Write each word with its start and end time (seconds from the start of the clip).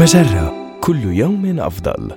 مجرة. 0.00 0.78
كل 0.80 1.04
يوم 1.04 1.60
أفضل. 1.60 2.10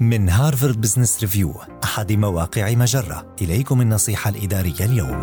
من 0.00 0.28
هارفارد 0.28 0.80
بزنس 0.80 1.20
ريفيو 1.20 1.54
أحد 1.84 2.12
مواقع 2.12 2.74
مجرة. 2.74 3.26
إليكم 3.42 3.80
النصيحة 3.80 4.30
الإدارية 4.30 4.80
اليوم. 4.80 5.22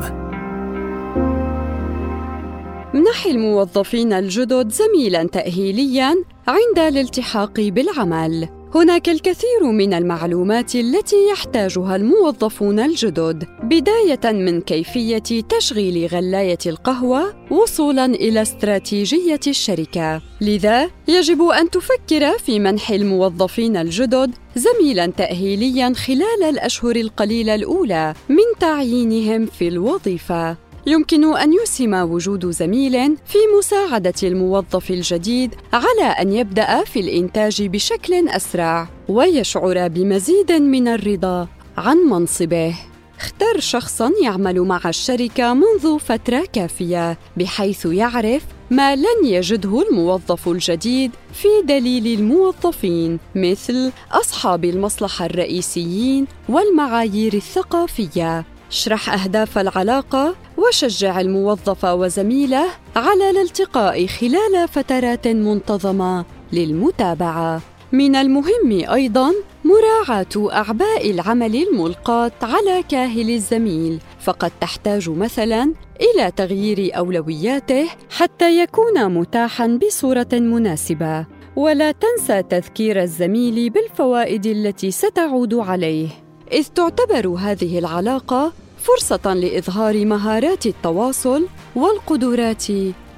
امنح 2.93 3.25
الموظفين 3.25 4.13
الجدد 4.13 4.71
زميلا 4.71 5.27
تأهيليا 5.27 6.15
عند 6.47 6.79
الالتحاق 6.79 7.59
بالعمل. 7.59 8.62
هناك 8.75 9.09
الكثير 9.09 9.63
من 9.63 9.93
المعلومات 9.93 10.75
التي 10.75 11.15
يحتاجها 11.31 11.95
الموظفون 11.95 12.79
الجدد 12.79 13.47
بداية 13.63 14.33
من 14.33 14.61
كيفية 14.61 15.41
تشغيل 15.49 16.07
غلاية 16.07 16.57
القهوة 16.65 17.33
وصولا 17.51 18.05
إلى 18.05 18.41
استراتيجية 18.41 19.39
الشركة. 19.47 20.21
لذا 20.41 20.89
يجب 21.07 21.41
أن 21.41 21.69
تفكر 21.69 22.37
في 22.37 22.59
منح 22.59 22.89
الموظفين 22.89 23.77
الجدد 23.77 24.31
زميلا 24.55 25.05
تاهيليا 25.05 25.93
خلال 25.93 26.43
الأشهر 26.43 26.95
القليلة 26.95 27.55
الأولى 27.55 28.13
من 28.29 28.59
تعيينهم 28.59 29.45
في 29.45 29.67
الوظيفة. 29.67 30.57
يمكن 30.85 31.37
أن 31.37 31.53
يسهم 31.53 31.93
وجود 31.93 32.49
زميل 32.51 33.17
في 33.25 33.37
مساعدة 33.57 34.13
الموظف 34.23 34.91
الجديد 34.91 35.55
على 35.73 36.03
أن 36.03 36.33
يبدأ 36.33 36.83
في 36.83 36.99
الإنتاج 36.99 37.63
بشكل 37.63 38.29
أسرع 38.29 38.87
ويشعر 39.09 39.87
بمزيد 39.87 40.51
من 40.51 40.87
الرضا 40.87 41.47
عن 41.77 41.97
منصبه. 41.97 42.75
اختر 43.19 43.59
شخصا 43.59 44.11
يعمل 44.23 44.61
مع 44.61 44.81
الشركة 44.85 45.53
منذ 45.53 45.99
فترة 45.99 46.47
كافية 46.53 47.17
بحيث 47.37 47.85
يعرف 47.85 48.43
ما 48.71 48.95
لن 48.95 49.25
يجده 49.25 49.81
الموظف 49.89 50.47
الجديد 50.47 51.11
في 51.33 51.47
دليل 51.63 52.19
الموظفين 52.19 53.19
مثل 53.35 53.91
أصحاب 54.11 54.65
المصلحة 54.65 55.25
الرئيسيين 55.25 56.27
والمعايير 56.49 57.33
الثقافية. 57.33 58.45
اشرح 58.71 59.13
أهداف 59.13 59.57
العلاقة 59.57 60.35
وشجع 60.67 61.21
الموظف 61.21 61.85
وزميله 61.85 62.65
على 62.95 63.29
الالتقاء 63.29 64.07
خلال 64.07 64.67
فترات 64.67 65.27
منتظمة 65.27 66.25
للمتابعة. 66.53 67.61
من 67.91 68.15
المهم 68.15 68.89
أيضا 68.93 69.33
مراعاة 69.65 70.53
أعباء 70.53 71.11
العمل 71.11 71.55
الملقاة 71.55 72.31
على 72.41 72.83
كاهل 72.89 73.29
الزميل 73.29 73.99
فقد 74.19 74.51
تحتاج 74.61 75.09
مثلا 75.09 75.73
إلى 76.01 76.31
تغيير 76.31 76.97
أولوياته 76.97 77.89
حتى 78.09 78.59
يكون 78.59 79.09
متاحا 79.09 79.67
بصورة 79.67 80.27
مناسبة. 80.33 81.25
ولا 81.55 81.91
تنسى 81.91 82.43
تذكير 82.43 83.01
الزميل 83.01 83.69
بالفوائد 83.69 84.45
التي 84.45 84.91
ستعود 84.91 85.53
عليه. 85.53 86.07
إذ 86.51 86.67
تعتبر 86.67 87.27
هذه 87.27 87.79
العلاقة 87.79 88.53
فرصة 88.83 89.33
لإظهار 89.33 90.05
مهارات 90.05 90.65
التواصل 90.65 91.47
والقدرات 91.75 92.65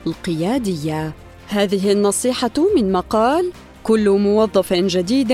القيادية. 0.07 1.13
هذه 1.47 1.91
النصيحة 1.91 2.51
من 2.75 2.91
مقال 2.91 3.51
كل 3.83 4.09
موظف 4.09 4.73
جديد 4.73 5.33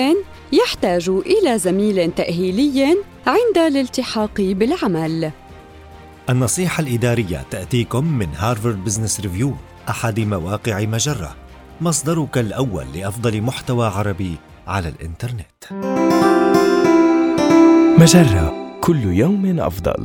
يحتاج 0.51 1.09
إلى 1.09 1.57
زميل 1.57 2.11
تأهيلي 2.11 2.97
عند 3.27 3.57
الالتحاق 3.57 4.41
بالعمل. 4.41 5.31
النصيحة 6.29 6.83
الإدارية 6.83 7.45
تأتيكم 7.51 8.05
من 8.05 8.27
هارفارد 8.35 8.83
بزنس 8.83 9.19
ريفيو 9.19 9.53
أحد 9.89 10.19
مواقع 10.19 10.81
مجرة، 10.81 11.35
مصدرك 11.81 12.37
الأول 12.37 12.85
لأفضل 12.95 13.41
محتوى 13.41 13.87
عربي 13.87 14.35
على 14.67 14.89
الإنترنت. 14.89 15.63
مجرة 17.99 18.61
كل 18.81 19.03
يوم 19.03 19.59
أفضل. 19.59 19.97